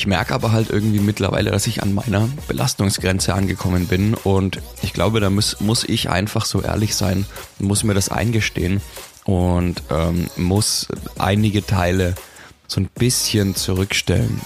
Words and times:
Ich 0.00 0.06
merke 0.06 0.32
aber 0.32 0.50
halt 0.50 0.70
irgendwie 0.70 0.98
mittlerweile, 0.98 1.50
dass 1.50 1.66
ich 1.66 1.82
an 1.82 1.92
meiner 1.92 2.26
Belastungsgrenze 2.48 3.34
angekommen 3.34 3.86
bin 3.86 4.14
und 4.14 4.58
ich 4.80 4.94
glaube, 4.94 5.20
da 5.20 5.28
muss, 5.28 5.60
muss 5.60 5.84
ich 5.84 6.08
einfach 6.08 6.46
so 6.46 6.62
ehrlich 6.62 6.94
sein, 6.94 7.26
muss 7.58 7.84
mir 7.84 7.92
das 7.92 8.08
eingestehen 8.08 8.80
und 9.24 9.82
ähm, 9.90 10.30
muss 10.36 10.88
einige 11.18 11.66
Teile 11.66 12.14
so 12.66 12.80
ein 12.80 12.88
bisschen 12.94 13.54
zurückstellen. 13.54 14.40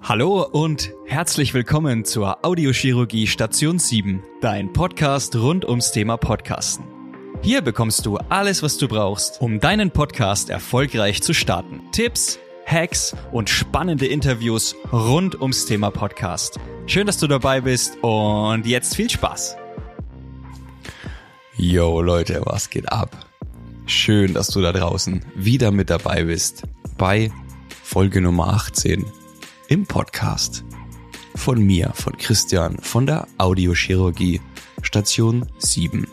Hallo 0.00 0.46
und 0.50 0.92
herzlich 1.04 1.52
willkommen 1.52 2.06
zur 2.06 2.42
Audiochirurgie 2.42 3.26
Station 3.26 3.78
7, 3.78 4.22
dein 4.40 4.72
Podcast 4.72 5.36
rund 5.36 5.66
ums 5.66 5.92
Thema 5.92 6.16
Podcasten. 6.16 6.95
Hier 7.42 7.62
bekommst 7.62 8.06
du 8.06 8.16
alles, 8.28 8.62
was 8.62 8.76
du 8.76 8.88
brauchst, 8.88 9.40
um 9.40 9.60
deinen 9.60 9.90
Podcast 9.90 10.50
erfolgreich 10.50 11.22
zu 11.22 11.32
starten. 11.32 11.80
Tipps, 11.92 12.38
Hacks 12.66 13.14
und 13.30 13.48
spannende 13.48 14.06
Interviews 14.06 14.74
rund 14.92 15.40
ums 15.40 15.66
Thema 15.66 15.90
Podcast. 15.90 16.58
Schön, 16.86 17.06
dass 17.06 17.18
du 17.18 17.28
dabei 17.28 17.60
bist 17.60 17.98
und 18.02 18.66
jetzt 18.66 18.96
viel 18.96 19.08
Spaß. 19.08 19.56
Yo 21.56 22.00
Leute, 22.02 22.42
was 22.44 22.68
geht 22.68 22.90
ab? 22.90 23.26
Schön, 23.86 24.34
dass 24.34 24.48
du 24.48 24.60
da 24.60 24.72
draußen 24.72 25.24
wieder 25.36 25.70
mit 25.70 25.90
dabei 25.90 26.24
bist 26.24 26.64
bei 26.98 27.30
Folge 27.82 28.20
Nummer 28.20 28.48
18 28.48 29.04
im 29.68 29.86
Podcast. 29.86 30.64
Von 31.36 31.62
mir, 31.62 31.92
von 31.94 32.16
Christian, 32.16 32.78
von 32.78 33.06
der 33.06 33.28
Audiochirurgie, 33.38 34.40
Station 34.82 35.46
7. 35.58 36.08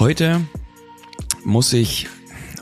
Heute 0.00 0.40
muss 1.44 1.74
ich 1.74 2.08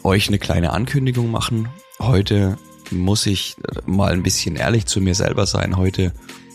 euch 0.03 0.27
eine 0.27 0.41
kleine 0.41 0.73
Ankündigung 0.73 1.31
machen. 1.31 1.69
Heute 2.01 2.59
muss 2.91 3.27
ich 3.27 3.55
mal 3.87 4.13
ein 4.13 4.25
bisschen 4.25 4.57
ehrlich 4.57 4.87
zu 4.87 5.01
mir 5.01 5.15
selber 5.15 5.47
sein. 5.47 5.77
Heute 5.77 6.13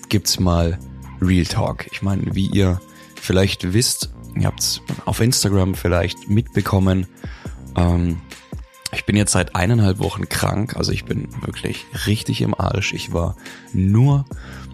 gibt's 0.09 0.42
mal 0.42 0.78
Real 1.22 1.45
Talk. 1.45 1.88
Ich 1.94 2.02
meine, 2.02 2.36
wie 2.36 2.48
ihr 2.48 2.81
vielleicht 3.16 3.72
wisst, 3.72 4.14
ihr 4.38 4.45
habt's 4.45 4.81
auf 5.06 5.22
Instagram 5.22 5.73
vielleicht 5.73 6.28
mitbekommen, 6.28 7.08
ähm, 7.78 8.20
ich 8.92 9.06
bin 9.06 9.16
jetzt 9.16 9.31
seit 9.31 9.56
eineinhalb 9.56 10.00
Wochen 10.00 10.28
krank, 10.28 10.75
also 10.75 10.92
ich 10.92 11.06
bin 11.06 11.30
wirklich 11.45 11.86
richtig 12.08 12.42
im 12.42 12.59
Arsch. 12.59 12.94
Ich 12.94 13.14
war 13.14 13.38
nur 13.72 14.25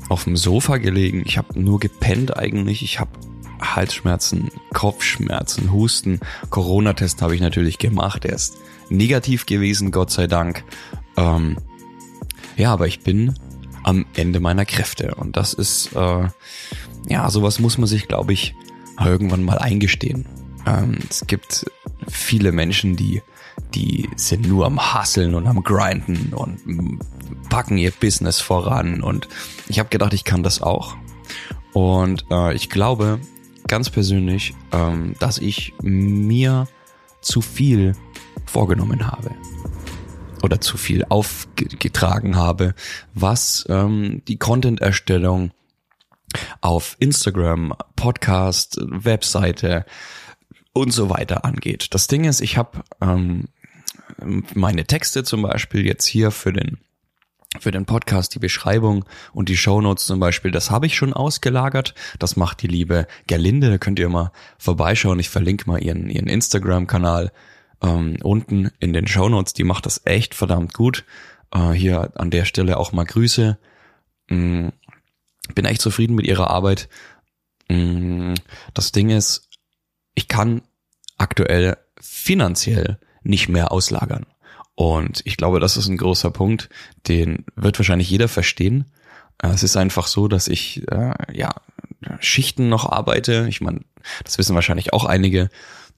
auf 0.09 0.23
dem 0.23 0.37
Sofa 0.37 0.77
gelegen, 0.77 1.21
ich 1.23 1.37
habe 1.37 1.61
nur 1.61 1.79
gepennt 1.79 2.35
eigentlich, 2.35 2.81
ich 2.81 2.99
habe 2.99 3.11
Halsschmerzen, 3.59 4.49
Kopfschmerzen, 4.73 5.71
Husten. 5.71 6.19
Corona-Test 6.49 7.21
habe 7.21 7.35
ich 7.35 7.41
natürlich 7.41 7.77
gemacht, 7.77 8.25
er 8.25 8.33
ist 8.33 8.57
negativ 8.89 9.45
gewesen, 9.45 9.91
Gott 9.91 10.11
sei 10.11 10.27
Dank. 10.27 10.63
Ähm, 11.17 11.57
ja, 12.57 12.73
aber 12.73 12.87
ich 12.87 13.01
bin 13.01 13.33
am 13.83 14.05
Ende 14.15 14.39
meiner 14.39 14.65
Kräfte 14.65 15.15
und 15.15 15.37
das 15.37 15.53
ist, 15.53 15.93
äh, 15.95 16.27
ja, 17.07 17.29
sowas 17.29 17.59
muss 17.59 17.77
man 17.77 17.87
sich, 17.87 18.07
glaube 18.07 18.33
ich, 18.33 18.55
irgendwann 18.99 19.43
mal 19.43 19.57
eingestehen. 19.57 20.25
Ähm, 20.65 20.99
es 21.09 21.25
gibt 21.27 21.65
viele 22.07 22.51
Menschen, 22.51 22.95
die 22.95 23.21
die 23.73 24.09
sind 24.15 24.47
nur 24.47 24.65
am 24.65 24.93
Hasseln 24.93 25.35
und 25.35 25.47
am 25.47 25.63
Grinden 25.63 26.33
und 26.33 26.99
packen 27.49 27.77
ihr 27.77 27.91
Business 27.91 28.39
voran. 28.39 29.01
Und 29.01 29.27
ich 29.67 29.79
habe 29.79 29.89
gedacht, 29.89 30.13
ich 30.13 30.23
kann 30.23 30.43
das 30.43 30.61
auch. 30.61 30.95
Und 31.73 32.25
äh, 32.31 32.53
ich 32.55 32.69
glaube 32.69 33.19
ganz 33.69 33.89
persönlich, 33.89 34.53
ähm, 34.73 35.15
dass 35.19 35.37
ich 35.37 35.73
mir 35.81 36.67
zu 37.21 37.39
viel 37.39 37.93
vorgenommen 38.45 39.07
habe 39.07 39.31
oder 40.43 40.59
zu 40.59 40.75
viel 40.75 41.05
aufgetragen 41.07 42.35
habe, 42.35 42.75
was 43.13 43.65
ähm, 43.69 44.21
die 44.27 44.37
Content-Erstellung 44.37 45.51
auf 46.59 46.97
Instagram, 46.99 47.73
Podcast, 47.95 48.77
Webseite, 48.81 49.85
und 50.73 50.91
so 50.91 51.09
weiter 51.09 51.45
angeht. 51.45 51.93
Das 51.93 52.07
Ding 52.07 52.25
ist, 52.25 52.41
ich 52.41 52.57
habe 52.57 52.83
ähm, 53.01 53.45
meine 54.53 54.85
Texte 54.85 55.23
zum 55.23 55.41
Beispiel 55.41 55.85
jetzt 55.85 56.05
hier 56.05 56.31
für 56.31 56.53
den 56.53 56.77
für 57.57 57.71
den 57.71 57.85
Podcast 57.85 58.35
die 58.35 58.39
Beschreibung 58.39 59.05
und 59.33 59.49
die 59.49 59.57
Shownotes 59.57 60.05
zum 60.05 60.19
Beispiel, 60.19 60.51
das 60.51 60.69
habe 60.69 60.85
ich 60.85 60.95
schon 60.95 61.13
ausgelagert. 61.13 61.95
Das 62.19 62.35
macht 62.35 62.61
die 62.61 62.67
liebe 62.67 63.07
Gerlinde. 63.25 63.69
Da 63.69 63.77
könnt 63.79 63.97
ihr 63.97 64.09
mal 64.09 64.31
vorbeischauen. 64.59 65.19
Ich 65.19 65.29
verlinke 65.29 65.67
mal 65.67 65.81
ihren, 65.81 66.09
ihren 66.09 66.27
Instagram-Kanal 66.27 67.31
ähm, 67.81 68.17
unten 68.21 68.71
in 68.79 68.93
den 68.93 69.07
Shownotes. 69.07 69.53
Die 69.53 69.63
macht 69.63 69.87
das 69.87 70.01
echt 70.05 70.35
verdammt 70.35 70.73
gut. 70.73 71.05
Äh, 71.51 71.71
hier 71.71 72.11
an 72.15 72.29
der 72.29 72.45
Stelle 72.45 72.77
auch 72.77 72.91
mal 72.91 73.05
Grüße. 73.05 73.57
Mm, 74.29 74.67
bin 75.55 75.65
echt 75.65 75.81
zufrieden 75.81 76.15
mit 76.15 76.27
ihrer 76.27 76.51
Arbeit. 76.51 76.87
Mm, 77.67 78.35
das 78.75 78.91
Ding 78.91 79.09
ist, 79.09 79.49
ich 80.13 80.27
kann 80.27 80.61
aktuell 81.17 81.77
finanziell 81.99 82.99
nicht 83.23 83.49
mehr 83.49 83.71
auslagern. 83.71 84.27
Und 84.79 85.19
ich 85.25 85.35
glaube, 85.35 85.59
das 85.59 85.75
ist 85.75 85.89
ein 85.89 85.97
großer 85.97 86.31
Punkt, 86.31 86.69
den 87.09 87.43
wird 87.57 87.77
wahrscheinlich 87.77 88.09
jeder 88.09 88.29
verstehen. 88.29 88.85
Es 89.37 89.61
ist 89.61 89.75
einfach 89.75 90.07
so, 90.07 90.29
dass 90.29 90.47
ich 90.47 90.89
äh, 90.89 91.11
ja 91.33 91.53
Schichten 92.21 92.69
noch 92.69 92.89
arbeite. 92.89 93.45
Ich 93.49 93.59
meine, 93.59 93.81
das 94.23 94.37
wissen 94.37 94.55
wahrscheinlich 94.55 94.93
auch 94.93 95.03
einige. 95.03 95.49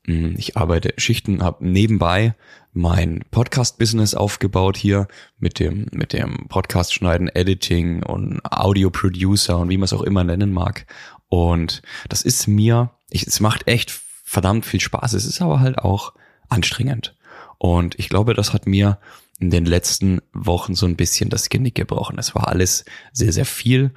Hm, 0.07 0.33
ich 0.35 0.57
arbeite 0.57 0.95
Schichten, 0.97 1.43
habe 1.43 1.63
nebenbei 1.63 2.33
mein 2.73 3.23
Podcast-Business 3.29 4.15
aufgebaut 4.15 4.77
hier 4.77 5.07
mit 5.37 5.59
dem 5.59 5.85
mit 5.91 6.11
dem 6.11 6.47
Podcast 6.49 6.91
schneiden, 6.91 7.27
Editing 7.27 8.01
und 8.01 8.41
Audio-Producer 8.43 9.59
und 9.59 9.69
wie 9.69 9.77
man 9.77 9.85
es 9.85 9.93
auch 9.93 10.01
immer 10.01 10.23
nennen 10.23 10.51
mag. 10.51 10.87
Und 11.29 11.83
das 12.09 12.23
ist 12.23 12.47
mir, 12.47 12.89
ich, 13.11 13.27
es 13.27 13.41
macht 13.41 13.67
echt 13.67 13.91
verdammt 14.23 14.65
viel 14.65 14.79
Spaß. 14.79 15.13
Es 15.13 15.25
ist 15.25 15.39
aber 15.39 15.59
halt 15.59 15.77
auch 15.77 16.13
anstrengend. 16.49 17.13
Und 17.61 17.99
ich 17.99 18.09
glaube, 18.09 18.33
das 18.33 18.53
hat 18.53 18.65
mir 18.65 18.97
in 19.37 19.51
den 19.51 19.67
letzten 19.67 20.19
Wochen 20.33 20.73
so 20.73 20.87
ein 20.87 20.95
bisschen 20.95 21.29
das 21.29 21.47
Genick 21.47 21.75
gebrochen. 21.75 22.17
Es 22.17 22.33
war 22.33 22.47
alles 22.47 22.85
sehr, 23.13 23.31
sehr 23.31 23.45
viel. 23.45 23.91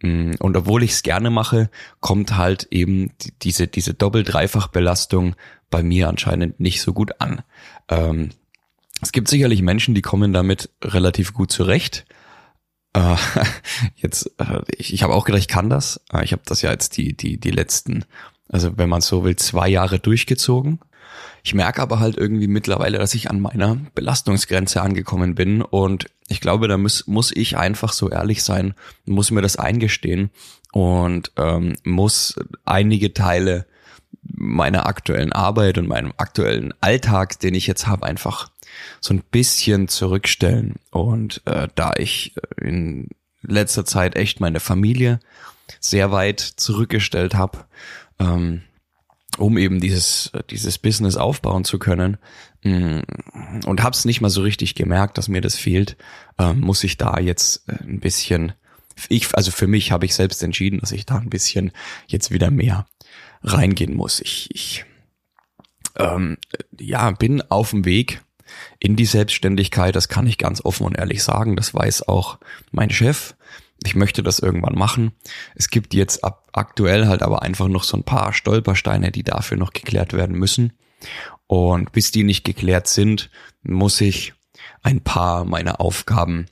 Mm, 0.00 0.34
und 0.38 0.56
obwohl 0.56 0.84
ich 0.84 0.92
es 0.92 1.02
gerne 1.02 1.28
mache, 1.28 1.68
kommt 1.98 2.36
halt 2.36 2.68
eben 2.70 3.10
diese, 3.42 3.66
diese 3.66 3.92
Doppel-Dreifach-Belastung 3.92 5.34
bei 5.68 5.82
mir 5.82 6.08
anscheinend 6.08 6.60
nicht 6.60 6.80
so 6.80 6.92
gut 6.92 7.20
an. 7.20 7.42
Ähm, 7.88 8.28
es 9.02 9.10
gibt 9.10 9.26
sicherlich 9.26 9.62
Menschen, 9.62 9.96
die 9.96 10.02
kommen 10.02 10.32
damit 10.32 10.70
relativ 10.80 11.34
gut 11.34 11.50
zurecht. 11.50 12.06
Äh, 12.92 13.16
jetzt, 13.96 14.30
äh, 14.38 14.60
ich, 14.76 14.94
ich 14.94 15.02
habe 15.02 15.14
auch 15.14 15.24
gedacht, 15.24 15.40
ich 15.40 15.48
kann 15.48 15.68
das. 15.68 16.00
Äh, 16.12 16.22
ich 16.22 16.30
habe 16.30 16.42
das 16.44 16.62
ja 16.62 16.70
jetzt 16.70 16.96
die, 16.96 17.16
die, 17.16 17.40
die 17.40 17.50
letzten 17.50 18.04
also 18.48 18.78
wenn 18.78 18.88
man 18.88 19.00
so 19.00 19.24
will, 19.24 19.36
zwei 19.36 19.68
Jahre 19.68 19.98
durchgezogen. 19.98 20.80
Ich 21.42 21.54
merke 21.54 21.82
aber 21.82 22.00
halt 22.00 22.16
irgendwie 22.16 22.48
mittlerweile, 22.48 22.98
dass 22.98 23.14
ich 23.14 23.30
an 23.30 23.40
meiner 23.40 23.76
Belastungsgrenze 23.94 24.82
angekommen 24.82 25.34
bin 25.34 25.62
und 25.62 26.06
ich 26.28 26.40
glaube, 26.40 26.68
da 26.68 26.76
muss, 26.76 27.06
muss 27.06 27.32
ich 27.34 27.56
einfach 27.56 27.92
so 27.92 28.10
ehrlich 28.10 28.42
sein, 28.42 28.74
muss 29.06 29.30
mir 29.30 29.40
das 29.40 29.56
eingestehen 29.56 30.30
und 30.72 31.32
ähm, 31.36 31.76
muss 31.84 32.36
einige 32.64 33.14
Teile 33.14 33.66
meiner 34.22 34.86
aktuellen 34.86 35.32
Arbeit 35.32 35.78
und 35.78 35.88
meinem 35.88 36.12
aktuellen 36.16 36.74
Alltag, 36.80 37.40
den 37.40 37.54
ich 37.54 37.66
jetzt 37.66 37.86
habe, 37.86 38.06
einfach 38.06 38.50
so 39.00 39.14
ein 39.14 39.22
bisschen 39.30 39.88
zurückstellen. 39.88 40.76
Und 40.90 41.42
äh, 41.46 41.68
da 41.74 41.92
ich 41.96 42.34
in 42.60 43.08
letzter 43.42 43.84
Zeit 43.84 44.16
echt 44.16 44.40
meine 44.40 44.60
Familie 44.60 45.20
sehr 45.80 46.10
weit 46.10 46.40
zurückgestellt 46.40 47.34
habe, 47.34 47.64
ähm, 48.18 48.62
um 49.36 49.58
eben 49.58 49.80
dieses, 49.80 50.32
dieses 50.50 50.78
Business 50.78 51.16
aufbauen 51.16 51.64
zu 51.64 51.78
können. 51.78 52.16
Mm, 52.62 53.00
und 53.66 53.82
hab's 53.82 54.04
nicht 54.04 54.20
mal 54.20 54.30
so 54.30 54.42
richtig 54.42 54.74
gemerkt, 54.74 55.18
dass 55.18 55.28
mir 55.28 55.40
das 55.40 55.56
fehlt, 55.56 55.96
ähm, 56.38 56.60
muss 56.60 56.82
ich 56.84 56.96
da 56.96 57.18
jetzt 57.18 57.68
äh, 57.68 57.82
ein 57.84 58.00
bisschen, 58.00 58.52
ich, 59.08 59.34
also 59.34 59.50
für 59.50 59.66
mich 59.66 59.92
habe 59.92 60.06
ich 60.06 60.14
selbst 60.14 60.42
entschieden, 60.42 60.80
dass 60.80 60.92
ich 60.92 61.06
da 61.06 61.18
ein 61.18 61.30
bisschen 61.30 61.72
jetzt 62.06 62.30
wieder 62.30 62.50
mehr 62.50 62.86
reingehen 63.42 63.94
muss. 63.94 64.20
Ich, 64.20 64.48
ich 64.52 64.84
ähm, 65.96 66.38
ja, 66.78 67.10
bin 67.10 67.42
auf 67.42 67.70
dem 67.70 67.84
Weg 67.84 68.22
in 68.78 68.96
die 68.96 69.04
Selbstständigkeit, 69.04 69.94
das 69.94 70.08
kann 70.08 70.26
ich 70.26 70.38
ganz 70.38 70.64
offen 70.64 70.86
und 70.86 70.96
ehrlich 70.96 71.22
sagen, 71.22 71.54
das 71.56 71.74
weiß 71.74 72.08
auch 72.08 72.38
mein 72.70 72.90
Chef. 72.90 73.34
Ich 73.84 73.94
möchte 73.94 74.22
das 74.22 74.38
irgendwann 74.38 74.76
machen. 74.76 75.12
Es 75.54 75.68
gibt 75.68 75.94
jetzt 75.94 76.24
ab 76.24 76.48
aktuell 76.52 77.06
halt 77.06 77.22
aber 77.22 77.42
einfach 77.42 77.68
noch 77.68 77.84
so 77.84 77.96
ein 77.96 78.04
paar 78.04 78.32
Stolpersteine, 78.32 79.12
die 79.12 79.22
dafür 79.22 79.56
noch 79.56 79.72
geklärt 79.72 80.12
werden 80.12 80.36
müssen. 80.36 80.72
Und 81.46 81.92
bis 81.92 82.10
die 82.10 82.24
nicht 82.24 82.44
geklärt 82.44 82.88
sind, 82.88 83.30
muss 83.62 84.00
ich 84.00 84.34
ein 84.82 85.02
paar 85.02 85.44
meiner 85.44 85.80
Aufgaben 85.80 86.46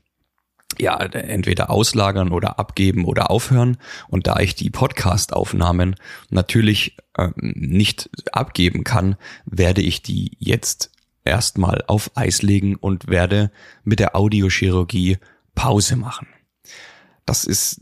ja, 0.79 0.99
entweder 0.99 1.71
auslagern 1.71 2.33
oder 2.33 2.59
abgeben 2.59 3.05
oder 3.05 3.31
aufhören. 3.31 3.79
Und 4.09 4.27
da 4.27 4.41
ich 4.41 4.55
die 4.55 4.71
Podcast-Aufnahmen 4.71 5.97
natürlich 6.29 6.97
äh, 7.15 7.31
nicht 7.37 8.11
abgeben 8.33 8.85
kann, 8.85 9.17
werde 9.45 9.81
ich 9.83 10.03
die 10.03 10.37
jetzt 10.39 10.91
erstmal 11.25 11.83
auf 11.87 12.11
Eis 12.15 12.43
legen 12.43 12.77
und 12.77 13.09
werde 13.09 13.51
mit 13.85 14.01
der 14.01 14.17
Audiochirurgie 14.17 15.19
Pause 15.55 15.97
machen. 15.97 16.29
Das 17.27 17.45
ist 17.45 17.81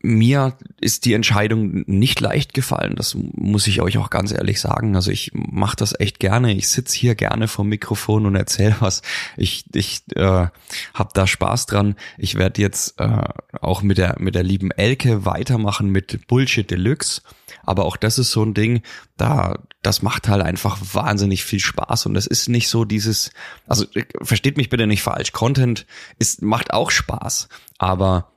mir 0.00 0.56
ist 0.80 1.04
die 1.04 1.14
Entscheidung 1.14 1.84
nicht 1.86 2.20
leicht 2.20 2.54
gefallen. 2.54 2.94
Das 2.96 3.16
muss 3.16 3.66
ich 3.66 3.80
euch 3.80 3.98
auch 3.98 4.10
ganz 4.10 4.32
ehrlich 4.32 4.60
sagen. 4.60 4.96
Also 4.96 5.10
ich 5.10 5.30
mache 5.34 5.76
das 5.76 5.98
echt 5.98 6.20
gerne. 6.20 6.52
Ich 6.54 6.68
sitze 6.68 6.96
hier 6.96 7.14
gerne 7.14 7.48
vom 7.48 7.68
Mikrofon 7.68 8.26
und 8.26 8.36
erzähle 8.36 8.76
was. 8.80 9.02
Ich, 9.36 9.64
ich 9.74 10.02
äh, 10.14 10.48
habe 10.94 11.10
da 11.14 11.26
Spaß 11.26 11.66
dran. 11.66 11.96
Ich 12.18 12.34
werde 12.36 12.60
jetzt 12.60 13.00
äh, 13.00 13.24
auch 13.60 13.82
mit 13.82 13.98
der 13.98 14.16
mit 14.18 14.34
der 14.34 14.42
lieben 14.42 14.70
Elke 14.70 15.24
weitermachen 15.24 15.88
mit 15.90 16.26
Bullshit 16.26 16.70
Deluxe. 16.70 17.22
Aber 17.64 17.84
auch 17.84 17.96
das 17.96 18.18
ist 18.18 18.32
so 18.32 18.44
ein 18.44 18.54
Ding, 18.54 18.82
da 19.16 19.58
das 19.82 20.02
macht 20.02 20.28
halt 20.28 20.42
einfach 20.42 20.78
wahnsinnig 20.92 21.44
viel 21.44 21.60
Spaß 21.60 22.06
und 22.06 22.14
das 22.14 22.26
ist 22.26 22.48
nicht 22.48 22.68
so 22.68 22.84
dieses, 22.84 23.30
also 23.66 23.84
versteht 24.20 24.56
mich 24.56 24.68
bitte 24.68 24.86
nicht 24.86 25.02
falsch. 25.02 25.32
Content 25.32 25.86
ist 26.18 26.42
macht 26.42 26.72
auch 26.72 26.90
Spaß, 26.90 27.48
aber 27.78 28.31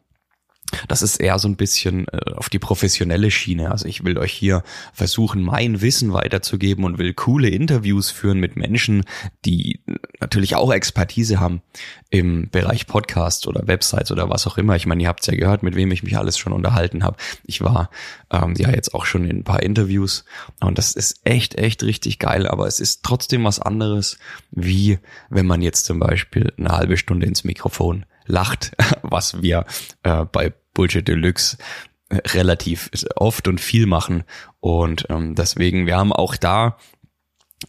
das 0.87 1.01
ist 1.01 1.17
eher 1.17 1.39
so 1.39 1.47
ein 1.47 1.55
bisschen 1.55 2.07
äh, 2.07 2.33
auf 2.33 2.49
die 2.49 2.59
professionelle 2.59 3.31
Schiene. 3.31 3.71
Also 3.71 3.87
ich 3.87 4.03
will 4.03 4.17
euch 4.17 4.33
hier 4.33 4.63
versuchen, 4.93 5.43
mein 5.43 5.81
Wissen 5.81 6.13
weiterzugeben 6.13 6.83
und 6.83 6.97
will 6.97 7.13
coole 7.13 7.49
Interviews 7.49 8.09
führen 8.09 8.39
mit 8.39 8.55
Menschen, 8.55 9.03
die 9.45 9.79
natürlich 10.19 10.55
auch 10.55 10.73
Expertise 10.73 11.39
haben 11.39 11.61
im 12.09 12.49
Bereich 12.49 12.87
Podcast 12.87 13.47
oder 13.47 13.67
Websites 13.67 14.11
oder 14.11 14.29
was 14.29 14.47
auch 14.47 14.57
immer. 14.57 14.75
Ich 14.75 14.85
meine, 14.85 15.03
ihr 15.03 15.09
habt 15.09 15.25
ja 15.27 15.35
gehört, 15.35 15.63
mit 15.63 15.75
wem 15.75 15.91
ich 15.91 16.03
mich 16.03 16.17
alles 16.17 16.37
schon 16.37 16.53
unterhalten 16.53 17.03
habe. 17.03 17.17
Ich 17.45 17.61
war 17.61 17.89
ähm, 18.31 18.55
ja 18.57 18.69
jetzt 18.71 18.93
auch 18.93 19.05
schon 19.05 19.25
in 19.25 19.37
ein 19.37 19.43
paar 19.43 19.63
Interviews 19.63 20.25
und 20.61 20.77
das 20.77 20.93
ist 20.93 21.21
echt, 21.23 21.55
echt 21.55 21.83
richtig 21.83 22.19
geil. 22.19 22.47
Aber 22.47 22.67
es 22.67 22.79
ist 22.79 23.03
trotzdem 23.03 23.43
was 23.43 23.59
anderes, 23.59 24.17
wie 24.51 24.99
wenn 25.29 25.45
man 25.45 25.61
jetzt 25.61 25.85
zum 25.85 25.99
Beispiel 25.99 26.53
eine 26.57 26.69
halbe 26.69 26.97
Stunde 26.97 27.25
ins 27.25 27.43
Mikrofon 27.43 28.05
lacht, 28.25 28.71
was 29.01 29.41
wir 29.41 29.65
äh, 30.03 30.25
bei 30.25 30.53
Bullshit 30.73 31.07
Deluxe 31.07 31.57
relativ 32.11 32.89
oft 33.15 33.47
und 33.47 33.59
viel 33.59 33.85
machen. 33.85 34.23
Und 34.59 35.07
ähm, 35.09 35.35
deswegen, 35.35 35.85
wir 35.85 35.97
haben 35.97 36.13
auch 36.13 36.35
da 36.35 36.77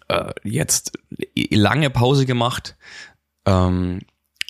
äh, 0.09 0.33
jetzt 0.45 0.99
lange 1.51 1.91
Pause 1.91 2.27
gemacht. 2.27 2.77
Ähm, 3.47 4.01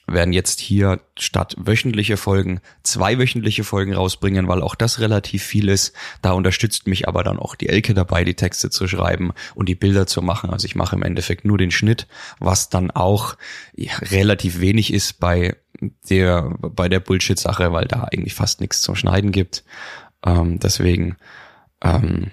werden 0.08 0.32
jetzt 0.32 0.60
hier 0.60 1.00
statt 1.18 1.56
wöchentliche 1.58 2.16
Folgen 2.16 2.60
zwei 2.84 3.18
wöchentliche 3.18 3.64
Folgen 3.64 3.92
rausbringen, 3.92 4.46
weil 4.46 4.62
auch 4.62 4.76
das 4.76 5.00
relativ 5.00 5.42
viel 5.42 5.68
ist. 5.68 5.94
Da 6.22 6.32
unterstützt 6.32 6.86
mich 6.86 7.08
aber 7.08 7.24
dann 7.24 7.40
auch 7.40 7.56
die 7.56 7.68
Elke 7.68 7.92
dabei, 7.92 8.22
die 8.22 8.34
Texte 8.34 8.70
zu 8.70 8.86
schreiben 8.86 9.32
und 9.56 9.68
die 9.68 9.74
Bilder 9.74 10.06
zu 10.06 10.22
machen. 10.22 10.50
Also 10.50 10.66
ich 10.66 10.76
mache 10.76 10.94
im 10.94 11.02
Endeffekt 11.02 11.44
nur 11.44 11.58
den 11.58 11.72
Schnitt, 11.72 12.06
was 12.38 12.68
dann 12.68 12.92
auch 12.92 13.36
relativ 13.76 14.60
wenig 14.60 14.92
ist 14.92 15.18
bei 15.18 15.56
der 15.81 16.55
bei 16.61 16.88
der 16.88 17.00
Bullshit-Sache, 17.00 17.73
weil 17.73 17.87
da 17.87 18.05
eigentlich 18.05 18.34
fast 18.34 18.61
nichts 18.61 18.81
zum 18.81 18.96
Schneiden 18.96 19.32
gibt. 19.32 19.64
Ähm, 20.25 20.58
deswegen 20.58 21.17
ähm, 21.82 22.31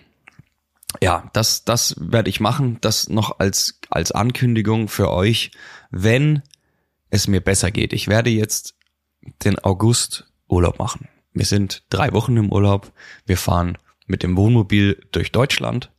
ja, 1.02 1.30
das, 1.34 1.66
das 1.66 1.96
werde 2.00 2.30
ich 2.30 2.40
machen. 2.40 2.78
Das 2.82 3.10
noch 3.10 3.40
als, 3.40 3.80
als 3.90 4.12
Ankündigung 4.12 4.88
für 4.88 5.12
euch, 5.12 5.52
wenn 5.90 6.42
es 7.10 7.28
mir 7.28 7.42
besser 7.42 7.72
geht. 7.72 7.94
Ich 7.94 8.08
werde 8.08 8.30
jetzt 8.30 8.76
den 9.44 9.60
August 9.60 10.32
Urlaub 10.48 10.80
machen. 10.80 11.08
Wir 11.34 11.46
sind 11.46 11.84
drei 11.90 12.14
Wochen 12.14 12.38
im 12.38 12.52
Urlaub. 12.52 12.92
Wir 13.26 13.38
fahren 13.38 13.78
mit 14.06 14.24
dem 14.24 14.38
Wohnmobil 14.38 15.02
durch 15.12 15.32
Deutschland. 15.32 15.92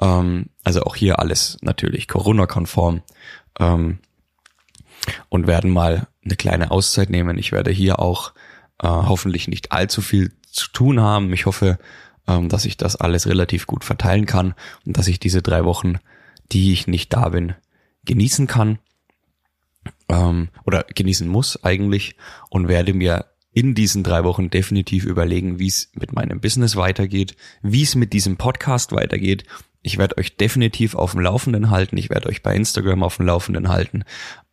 Ähm, 0.00 0.50
also 0.64 0.82
auch 0.82 0.96
hier 0.96 1.18
alles 1.18 1.58
natürlich 1.62 2.08
Corona-konform. 2.08 3.02
Ähm, 3.58 3.98
und 5.28 5.46
werden 5.46 5.70
mal 5.70 6.06
eine 6.24 6.36
kleine 6.36 6.70
Auszeit 6.70 7.10
nehmen. 7.10 7.38
Ich 7.38 7.52
werde 7.52 7.70
hier 7.70 8.00
auch 8.00 8.32
äh, 8.82 8.88
hoffentlich 8.88 9.48
nicht 9.48 9.72
allzu 9.72 10.02
viel 10.02 10.32
zu 10.50 10.68
tun 10.72 11.00
haben. 11.00 11.32
Ich 11.32 11.46
hoffe, 11.46 11.78
ähm, 12.26 12.48
dass 12.48 12.64
ich 12.64 12.76
das 12.76 12.96
alles 12.96 13.26
relativ 13.26 13.66
gut 13.66 13.84
verteilen 13.84 14.26
kann 14.26 14.54
und 14.84 14.96
dass 14.98 15.08
ich 15.08 15.20
diese 15.20 15.42
drei 15.42 15.64
Wochen, 15.64 15.98
die 16.52 16.72
ich 16.72 16.86
nicht 16.86 17.12
da 17.12 17.28
bin, 17.28 17.54
genießen 18.04 18.46
kann 18.46 18.78
ähm, 20.08 20.48
oder 20.64 20.84
genießen 20.84 21.28
muss 21.28 21.62
eigentlich 21.64 22.16
und 22.50 22.68
werde 22.68 22.94
mir 22.94 23.26
in 23.56 23.74
diesen 23.74 24.02
drei 24.02 24.22
Wochen 24.22 24.50
definitiv 24.50 25.06
überlegen, 25.06 25.58
wie 25.58 25.68
es 25.68 25.90
mit 25.94 26.12
meinem 26.12 26.40
Business 26.40 26.76
weitergeht, 26.76 27.36
wie 27.62 27.84
es 27.84 27.94
mit 27.94 28.12
diesem 28.12 28.36
Podcast 28.36 28.92
weitergeht. 28.92 29.44
Ich 29.80 29.96
werde 29.96 30.18
euch 30.18 30.36
definitiv 30.36 30.94
auf 30.94 31.12
dem 31.12 31.20
Laufenden 31.20 31.70
halten. 31.70 31.96
Ich 31.96 32.10
werde 32.10 32.28
euch 32.28 32.42
bei 32.42 32.54
Instagram 32.54 33.02
auf 33.02 33.16
dem 33.16 33.24
Laufenden 33.24 33.70
halten, 33.70 34.04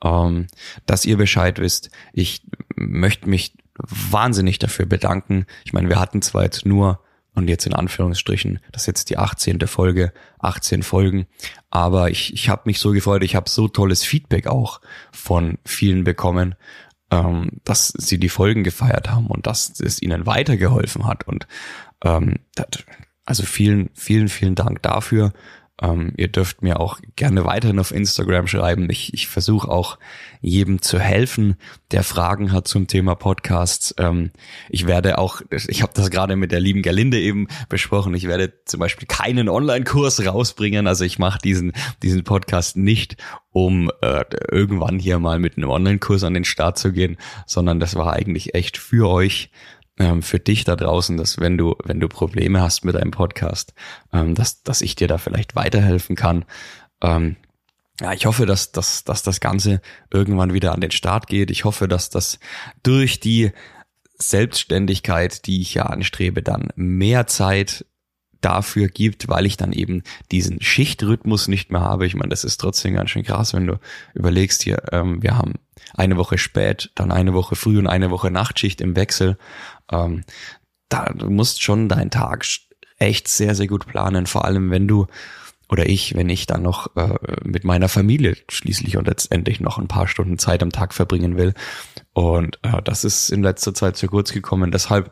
ähm, 0.01 0.47
dass 0.85 1.03
ihr 1.03 1.17
Bescheid 1.17 1.59
wisst. 1.59 1.91
Ich 2.13 2.43
möchte 2.77 3.27
mich 3.27 3.57
wahnsinnig 3.75 4.57
dafür 4.57 4.85
bedanken. 4.85 5.47
Ich 5.65 5.73
meine, 5.73 5.89
wir 5.89 5.99
hatten 5.99 6.21
zwar 6.21 6.43
jetzt 6.43 6.65
nur 6.65 7.01
und 7.35 7.49
jetzt 7.49 7.65
in 7.65 7.73
Anführungsstrichen, 7.73 8.59
das 8.71 8.83
ist 8.83 8.87
jetzt 8.87 9.09
die 9.09 9.17
18. 9.17 9.67
Folge, 9.67 10.13
18 10.39 10.81
Folgen, 10.81 11.25
aber 11.71 12.09
ich, 12.09 12.31
ich 12.31 12.47
habe 12.47 12.61
mich 12.65 12.79
so 12.79 12.91
gefreut, 12.91 13.23
ich 13.23 13.35
habe 13.35 13.49
so 13.49 13.67
tolles 13.67 14.03
Feedback 14.03 14.47
auch 14.47 14.79
von 15.11 15.57
vielen 15.65 16.05
bekommen, 16.05 16.55
ähm, 17.13 17.49
dass 17.63 17.89
sie 17.89 18.19
die 18.19 18.29
Folgen 18.29 18.63
gefeiert 18.63 19.11
haben 19.11 19.27
und 19.27 19.45
dass 19.45 19.79
es 19.79 20.01
ihnen 20.01 20.25
weitergeholfen 20.25 21.05
hat 21.05 21.27
und 21.27 21.47
ähm, 22.03 22.39
das, 22.55 22.67
also 23.25 23.43
vielen, 23.43 23.89
vielen, 23.93 24.29
vielen 24.29 24.55
Dank 24.55 24.81
dafür. 24.81 25.33
Ähm, 25.81 26.13
ihr 26.17 26.27
dürft 26.27 26.61
mir 26.61 26.79
auch 26.79 26.99
gerne 27.15 27.45
weiterhin 27.45 27.79
auf 27.79 27.91
Instagram 27.91 28.45
schreiben. 28.45 28.89
Ich, 28.91 29.13
ich 29.13 29.27
versuche 29.27 29.67
auch 29.67 29.97
jedem 30.39 30.83
zu 30.83 30.99
helfen, 30.99 31.55
der 31.91 32.03
Fragen 32.03 32.51
hat 32.51 32.67
zum 32.67 32.85
Thema 32.85 33.15
Podcasts. 33.15 33.93
Ähm, 33.97 34.31
ich 34.69 34.85
werde 34.85 35.17
auch, 35.17 35.41
ich 35.49 35.81
habe 35.81 35.91
das 35.95 36.11
gerade 36.11 36.35
mit 36.35 36.51
der 36.51 36.59
lieben 36.59 36.83
Gerlinde 36.83 37.19
eben 37.19 37.47
besprochen, 37.69 38.13
ich 38.13 38.27
werde 38.27 38.53
zum 38.65 38.79
Beispiel 38.79 39.07
keinen 39.07 39.49
Online-Kurs 39.49 40.23
rausbringen. 40.25 40.85
Also 40.85 41.05
ich 41.05 41.17
mache 41.17 41.39
diesen, 41.39 41.73
diesen 42.03 42.23
Podcast 42.23 42.77
nicht, 42.77 43.17
um 43.51 43.89
äh, 44.01 44.25
irgendwann 44.51 44.99
hier 44.99 45.17
mal 45.17 45.39
mit 45.39 45.57
einem 45.57 45.69
Online-Kurs 45.69 46.23
an 46.23 46.35
den 46.35 46.45
Start 46.45 46.77
zu 46.77 46.91
gehen, 46.91 47.17
sondern 47.47 47.79
das 47.79 47.95
war 47.95 48.13
eigentlich 48.13 48.53
echt 48.53 48.77
für 48.77 49.09
euch, 49.09 49.49
ähm, 49.99 50.21
für 50.21 50.39
dich 50.39 50.63
da 50.63 50.75
draußen, 50.75 51.17
dass 51.17 51.39
wenn 51.39 51.57
du, 51.57 51.75
wenn 51.83 51.99
du 51.99 52.07
Probleme 52.07 52.61
hast 52.61 52.85
mit 52.85 52.95
deinem 52.95 53.11
Podcast, 53.11 53.73
ähm, 54.11 54.35
dass, 54.35 54.63
dass 54.63 54.81
ich 54.81 54.95
dir 54.95 55.07
da 55.07 55.17
vielleicht 55.17 55.55
weiterhelfen 55.55 56.15
kann. 56.15 56.45
Ähm, 57.01 57.35
ja, 58.01 58.13
ich 58.13 58.25
hoffe, 58.25 58.45
dass, 58.45 58.71
dass, 58.71 59.03
dass 59.03 59.21
das 59.21 59.39
Ganze 59.39 59.81
irgendwann 60.11 60.53
wieder 60.53 60.73
an 60.73 60.81
den 60.81 60.91
Start 60.91 61.27
geht. 61.27 61.51
Ich 61.51 61.63
hoffe, 61.63 61.87
dass 61.87 62.09
das 62.09 62.39
durch 62.81 63.19
die 63.19 63.51
Selbstständigkeit, 64.17 65.45
die 65.45 65.61
ich 65.61 65.75
ja 65.75 65.83
anstrebe, 65.83 66.41
dann 66.41 66.69
mehr 66.75 67.27
Zeit 67.27 67.85
dafür 68.43 68.87
gibt, 68.87 69.29
weil 69.29 69.45
ich 69.45 69.57
dann 69.57 69.71
eben 69.71 70.03
diesen 70.31 70.61
Schichtrhythmus 70.61 71.47
nicht 71.47 71.71
mehr 71.71 71.81
habe. 71.81 72.05
Ich 72.05 72.15
meine, 72.15 72.29
das 72.29 72.43
ist 72.43 72.57
trotzdem 72.57 72.93
ganz 72.93 73.09
schön 73.09 73.23
krass, 73.23 73.53
wenn 73.53 73.67
du 73.67 73.79
überlegst 74.13 74.63
hier, 74.63 74.83
ähm, 74.91 75.23
wir 75.23 75.37
haben 75.37 75.53
eine 75.95 76.17
Woche 76.17 76.37
spät, 76.37 76.91
dann 76.95 77.11
eine 77.11 77.33
Woche 77.33 77.55
früh 77.55 77.77
und 77.77 77.87
eine 77.87 78.11
Woche 78.11 78.31
Nachtschicht 78.31 78.81
im 78.81 78.95
Wechsel. 78.95 79.37
Ähm, 79.91 80.23
da, 80.89 81.13
musst 81.27 81.63
schon 81.63 81.89
deinen 81.89 82.11
Tag 82.11 82.45
echt 82.97 83.27
sehr, 83.27 83.55
sehr 83.55 83.67
gut 83.67 83.87
planen, 83.87 84.27
vor 84.27 84.45
allem 84.45 84.69
wenn 84.69 84.87
du 84.87 85.07
oder 85.69 85.87
ich, 85.87 86.15
wenn 86.15 86.29
ich 86.29 86.45
dann 86.45 86.61
noch 86.61 86.95
äh, 86.95 87.17
mit 87.43 87.63
meiner 87.63 87.89
Familie 87.89 88.35
schließlich 88.49 88.97
und 88.97 89.07
letztendlich 89.07 89.59
noch 89.59 89.79
ein 89.79 89.87
paar 89.87 90.07
Stunden 90.07 90.37
Zeit 90.37 90.61
am 90.61 90.71
Tag 90.71 90.93
verbringen 90.93 91.37
will. 91.37 91.53
Und 92.13 92.59
äh, 92.61 92.81
das 92.83 93.03
ist 93.03 93.29
in 93.31 93.41
letzter 93.41 93.73
Zeit 93.73 93.97
zu 93.97 94.07
kurz 94.07 94.33
gekommen. 94.33 94.69
Deshalb 94.69 95.11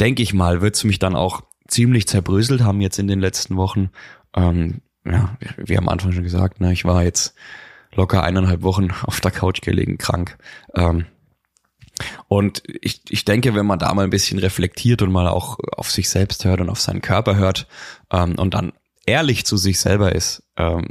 denke 0.00 0.22
ich 0.22 0.34
mal, 0.34 0.60
wird 0.60 0.74
es 0.74 0.82
mich 0.82 0.98
dann 0.98 1.14
auch 1.14 1.42
ziemlich 1.72 2.06
zerbröselt 2.06 2.62
haben 2.62 2.80
jetzt 2.80 2.98
in 2.98 3.08
den 3.08 3.20
letzten 3.20 3.56
Wochen. 3.56 3.90
Ähm, 4.34 4.82
ja, 5.04 5.36
wie 5.56 5.76
am 5.78 5.88
Anfang 5.88 6.12
schon 6.12 6.22
gesagt, 6.22 6.60
ne, 6.60 6.72
ich 6.72 6.84
war 6.84 7.02
jetzt 7.02 7.34
locker 7.94 8.22
eineinhalb 8.22 8.62
Wochen 8.62 8.90
auf 9.02 9.20
der 9.20 9.30
Couch 9.30 9.62
gelegen, 9.62 9.98
krank. 9.98 10.38
Ähm, 10.74 11.06
und 12.28 12.62
ich, 12.80 13.02
ich 13.10 13.24
denke, 13.24 13.54
wenn 13.54 13.66
man 13.66 13.78
da 13.78 13.92
mal 13.94 14.04
ein 14.04 14.10
bisschen 14.10 14.38
reflektiert 14.38 15.02
und 15.02 15.12
mal 15.12 15.28
auch 15.28 15.58
auf 15.76 15.90
sich 15.90 16.08
selbst 16.08 16.44
hört 16.44 16.60
und 16.60 16.70
auf 16.70 16.80
seinen 16.80 17.02
Körper 17.02 17.36
hört 17.36 17.66
ähm, 18.10 18.38
und 18.38 18.54
dann 18.54 18.72
ehrlich 19.06 19.44
zu 19.44 19.56
sich 19.56 19.78
selber 19.78 20.14
ist, 20.14 20.42
ähm, 20.56 20.88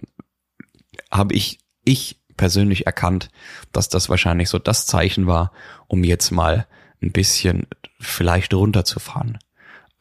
habe 1.11 1.33
ich, 1.33 1.59
ich 1.83 2.21
persönlich 2.37 2.85
erkannt, 2.85 3.29
dass 3.71 3.89
das 3.89 4.09
wahrscheinlich 4.09 4.49
so 4.49 4.59
das 4.59 4.85
Zeichen 4.85 5.27
war, 5.27 5.51
um 5.87 6.03
jetzt 6.03 6.31
mal 6.31 6.67
ein 7.01 7.11
bisschen 7.11 7.67
vielleicht 7.99 8.53
runterzufahren. 8.53 9.39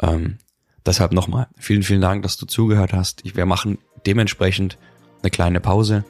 Ähm, 0.01 0.39
deshalb 0.87 1.13
nochmal 1.13 1.49
vielen, 1.59 1.83
vielen 1.83 2.01
Dank, 2.01 2.23
dass 2.23 2.37
du 2.37 2.47
zugehört 2.47 2.93
hast. 2.93 3.23
Wir 3.37 3.47
machen 3.47 3.79
dementsprechend 4.07 4.79
eine 5.23 5.31
kleine 5.31 5.61
Pause. 5.61 6.05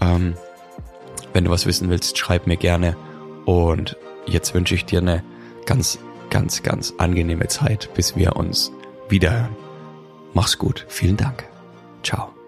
Ähm, 0.00 0.34
wenn 1.32 1.44
du 1.44 1.50
was 1.50 1.66
wissen 1.66 1.88
willst, 1.90 2.18
schreib 2.18 2.46
mir 2.46 2.56
gerne. 2.56 2.96
Und 3.44 3.96
jetzt 4.26 4.54
wünsche 4.54 4.74
ich 4.74 4.84
dir 4.84 5.00
eine 5.00 5.24
ganz, 5.66 5.98
ganz, 6.30 6.62
ganz 6.62 6.94
angenehme 6.98 7.48
Zeit, 7.48 7.90
bis 7.94 8.16
wir 8.16 8.36
uns 8.36 8.72
wiederhören. 9.08 9.56
Mach's 10.34 10.58
gut. 10.58 10.86
Vielen 10.88 11.16
Dank. 11.16 11.44
Ciao. 12.02 12.41